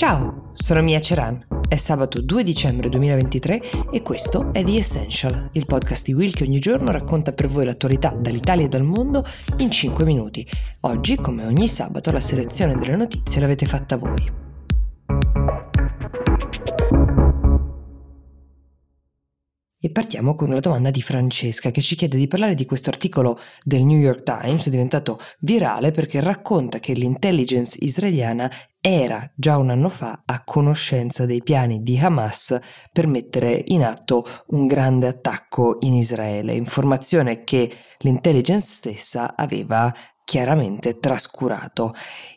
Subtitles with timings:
[0.00, 1.46] Ciao, sono Mia Ceran.
[1.68, 6.44] È sabato 2 dicembre 2023 e questo è The Essential, il podcast di Will che
[6.44, 9.22] ogni giorno racconta per voi l'attualità dall'Italia e dal mondo
[9.58, 10.48] in 5 minuti.
[10.80, 14.48] Oggi, come ogni sabato, la selezione delle notizie l'avete fatta voi.
[19.82, 23.38] E partiamo con una domanda di Francesca che ci chiede di parlare di questo articolo
[23.64, 28.50] del New York Times diventato virale perché racconta che l'intelligence israeliana
[28.82, 32.58] era già un anno fa a conoscenza dei piani di Hamas
[32.90, 39.92] per mettere in atto un grande attacco in Israele, informazione che l'intelligence stessa aveva
[40.24, 41.92] chiaramente trascurato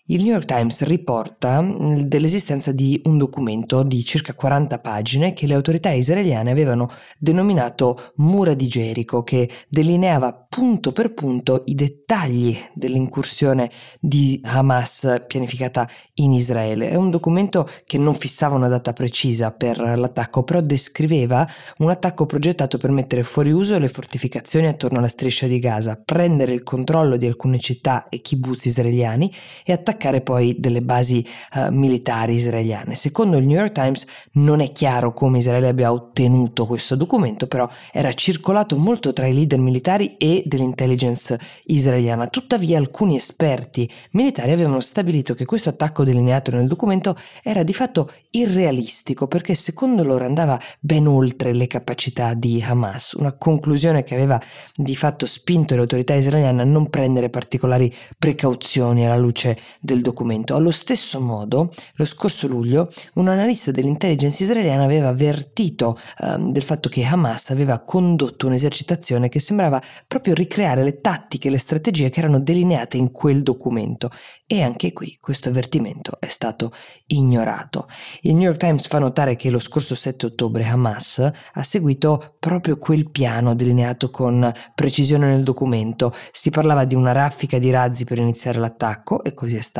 [0.07, 5.53] il New York Times riporta dell'esistenza di un documento di circa 40 pagine che le
[5.53, 13.71] autorità israeliane avevano denominato Mura di Gerico, che delineava punto per punto i dettagli dell'incursione
[13.97, 16.89] di Hamas pianificata in Israele.
[16.89, 22.25] È un documento che non fissava una data precisa per l'attacco, però descriveva un attacco
[22.25, 27.15] progettato per mettere fuori uso le fortificazioni attorno alla striscia di Gaza, prendere il controllo
[27.15, 29.31] di alcune città e kibbutz israeliani
[29.63, 32.95] e attaccare attaccare poi delle basi uh, militari israeliane.
[32.95, 37.67] Secondo il New York Times non è chiaro come Israele abbia ottenuto questo documento, però
[37.91, 42.27] era circolato molto tra i leader militari e dell'intelligence israeliana.
[42.27, 48.11] Tuttavia alcuni esperti militari avevano stabilito che questo attacco delineato nel documento era di fatto
[48.31, 54.41] irrealistico perché secondo loro andava ben oltre le capacità di Hamas, una conclusione che aveva
[54.75, 60.55] di fatto spinto le autorità israeliane a non prendere particolari precauzioni alla luce del documento.
[60.55, 66.87] Allo stesso modo, lo scorso luglio, un analista dell'intelligence israeliana aveva avvertito eh, del fatto
[66.87, 72.19] che Hamas aveva condotto un'esercitazione che sembrava proprio ricreare le tattiche e le strategie che
[72.21, 74.09] erano delineate in quel documento
[74.53, 76.71] e anche qui questo avvertimento è stato
[77.07, 77.87] ignorato.
[78.21, 81.17] Il New York Times fa notare che lo scorso 7 ottobre Hamas
[81.53, 86.13] ha seguito proprio quel piano delineato con precisione nel documento.
[86.31, 89.72] Si parlava di una raffica di razzi per iniziare l'attacco, e così è stato,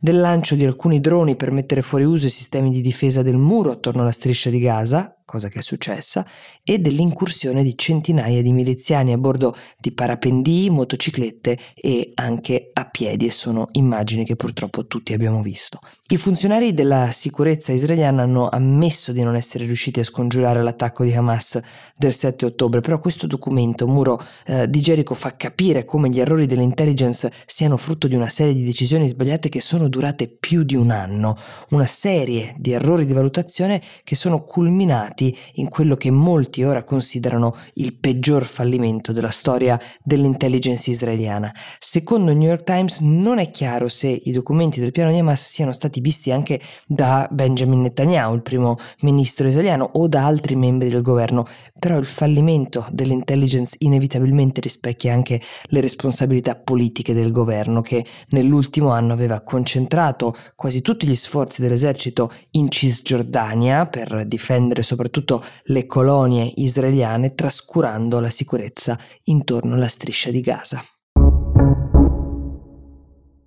[0.00, 3.72] del lancio di alcuni droni per mettere fuori uso i sistemi di difesa del muro
[3.72, 6.24] attorno alla striscia di Gaza, cosa che è successa,
[6.64, 13.26] e dell'incursione di centinaia di miliziani a bordo di parapendii, motociclette e anche a piedi
[13.26, 15.80] e sono immagini che purtroppo tutti abbiamo visto.
[16.08, 21.12] I funzionari della sicurezza israeliana hanno ammesso di non essere riusciti a scongiurare l'attacco di
[21.12, 21.60] Hamas
[21.94, 26.46] del 7 ottobre, però questo documento, Muro eh, di Gerico, fa capire come gli errori
[26.46, 30.90] dell'intelligence siano frutto di una serie di decisioni sbagliate che sono durate più di un
[30.90, 31.36] anno,
[31.70, 36.84] una serie di errori di valutazione che sono culminati impegnati in quello che molti ora
[36.84, 41.52] considerano il peggior fallimento della storia dell'intelligence israeliana.
[41.78, 45.48] Secondo il New York Times non è chiaro se i documenti del piano di Hamas
[45.48, 50.88] siano stati visti anche da Benjamin Netanyahu, il primo ministro israeliano, o da altri membri
[50.88, 51.46] del governo,
[51.78, 59.12] però il fallimento dell'intelligence inevitabilmente rispecchia anche le responsabilità politiche del governo che nell'ultimo anno
[59.12, 66.52] aveva concentrato quasi tutti gli sforzi dell'esercito in Cisgiordania per difendere soprattutto soprattutto le colonie
[66.56, 70.82] israeliane, trascurando la sicurezza intorno alla striscia di Gaza.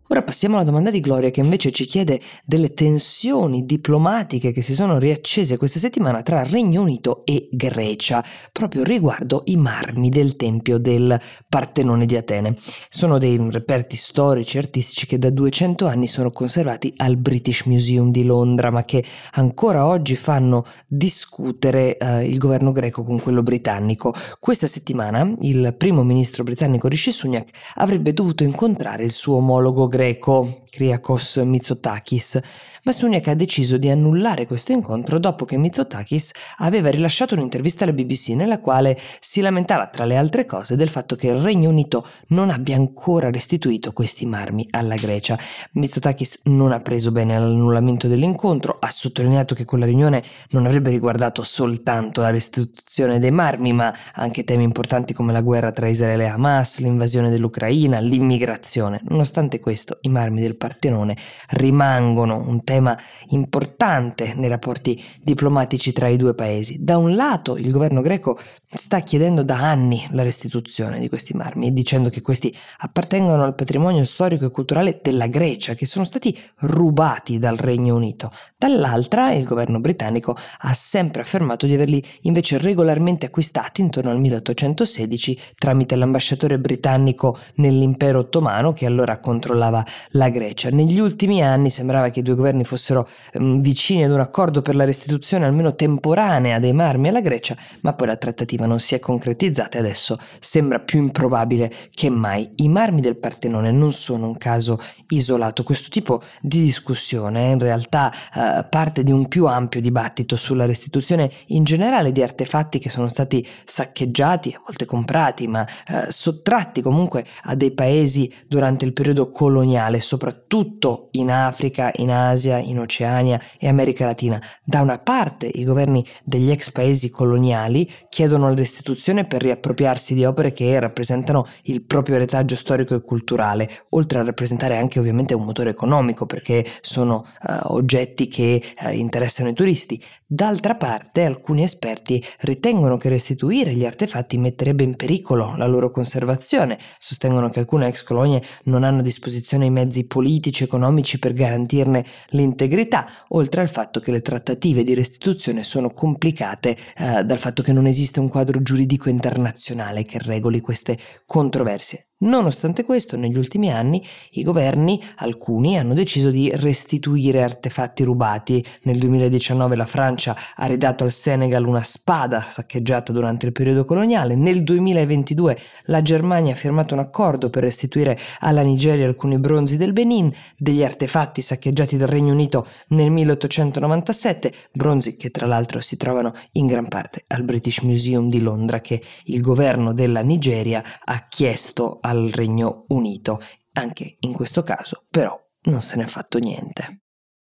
[0.07, 4.73] Ora passiamo alla domanda di Gloria che invece ci chiede delle tensioni diplomatiche che si
[4.73, 10.79] sono riaccese questa settimana tra Regno Unito e Grecia, proprio riguardo i marmi del Tempio
[10.79, 11.17] del
[11.47, 12.57] Partenone di Atene.
[12.89, 18.11] Sono dei reperti storici e artistici che da 200 anni sono conservati al British Museum
[18.11, 24.13] di Londra, ma che ancora oggi fanno discutere eh, il governo greco con quello britannico.
[24.39, 30.63] Questa settimana il primo ministro britannico Rishi Sunak avrebbe dovuto incontrare il suo omologo greco
[30.71, 32.39] Kriakos Mitsotakis,
[32.83, 37.93] ma Sunak ha deciso di annullare questo incontro dopo che Mitsotakis aveva rilasciato un'intervista alla
[37.93, 42.07] BBC nella quale si lamentava tra le altre cose del fatto che il Regno Unito
[42.27, 45.37] non abbia ancora restituito questi marmi alla Grecia.
[45.73, 51.43] Mitsotakis non ha preso bene l'annullamento dell'incontro, ha sottolineato che quella riunione non avrebbe riguardato
[51.43, 56.27] soltanto la restituzione dei marmi, ma anche temi importanti come la guerra tra Israele e
[56.27, 59.01] Hamas, l'invasione dell'Ucraina, l'immigrazione.
[59.09, 61.17] Nonostante questo, i marmi del Partenone
[61.49, 62.97] rimangono un tema
[63.29, 66.83] importante nei rapporti diplomatici tra i due paesi.
[66.83, 71.73] Da un lato il governo greco sta chiedendo da anni la restituzione di questi marmi,
[71.73, 77.37] dicendo che questi appartengono al patrimonio storico e culturale della Grecia, che sono stati rubati
[77.37, 78.31] dal Regno Unito.
[78.57, 85.39] Dall'altra il governo britannico ha sempre affermato di averli invece regolarmente acquistati intorno al 1816
[85.55, 90.69] tramite l'ambasciatore britannico nell'impero ottomano che allora controllava riguardava la Grecia.
[90.69, 94.75] Negli ultimi anni sembrava che i due governi fossero um, vicini ad un accordo per
[94.75, 98.99] la restituzione almeno temporanea dei marmi alla Grecia, ma poi la trattativa non si è
[98.99, 102.51] concretizzata e adesso sembra più improbabile che mai.
[102.57, 107.59] I marmi del Partenone non sono un caso isolato, questo tipo di discussione è in
[107.59, 112.89] realtà uh, parte di un più ampio dibattito sulla restituzione in generale di artefatti che
[112.89, 118.93] sono stati saccheggiati, a volte comprati, ma uh, sottratti comunque a dei paesi durante il
[118.93, 119.60] periodo coloniale,
[119.99, 124.41] soprattutto in Africa, in Asia, in Oceania e America Latina.
[124.63, 130.25] Da una parte i governi degli ex paesi coloniali chiedono la restituzione per riappropriarsi di
[130.25, 135.43] opere che rappresentano il proprio retaggio storico e culturale, oltre a rappresentare anche ovviamente un
[135.43, 140.03] motore economico perché sono uh, oggetti che uh, interessano i turisti.
[140.25, 146.77] D'altra parte alcuni esperti ritengono che restituire gli artefatti metterebbe in pericolo la loro conservazione,
[146.97, 149.03] sostengono che alcune ex colonie non hanno a
[149.51, 154.83] disposizione i mezzi politici e economici per garantirne l'integrità, oltre al fatto che le trattative
[154.83, 160.19] di restituzione sono complicate eh, dal fatto che non esiste un quadro giuridico internazionale che
[160.19, 162.10] regoli queste controversie.
[162.21, 168.63] Nonostante questo, negli ultimi anni i governi, alcuni, hanno deciso di restituire artefatti rubati.
[168.83, 174.35] Nel 2019 la Francia ha ridato al Senegal una spada saccheggiata durante il periodo coloniale.
[174.35, 179.91] Nel 2022 la Germania ha firmato un accordo per restituire alla Nigeria alcuni bronzi del
[179.91, 186.33] Benin, degli artefatti saccheggiati dal Regno Unito nel 1897, bronzi che tra l'altro si trovano
[186.51, 191.97] in gran parte al British Museum di Londra che il governo della Nigeria ha chiesto
[191.99, 193.41] a al Regno Unito.
[193.73, 197.01] Anche in questo caso, però, non se n'è fatto niente.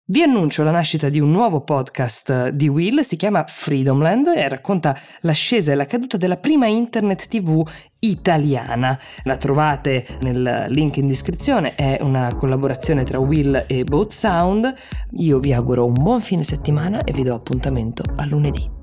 [0.08, 4.96] Vi annuncio la nascita di un nuovo podcast di Will, si chiama Freedomland e racconta
[5.22, 7.68] l'ascesa e la caduta della prima internet TV
[8.00, 9.00] italiana.
[9.24, 14.74] La trovate nel link in descrizione, è una collaborazione tra Will e Boat Sound.
[15.14, 18.75] Io vi auguro un buon fine settimana e vi do appuntamento a lunedì.